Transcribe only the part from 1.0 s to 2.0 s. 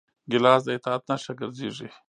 نښه ګرځېږي.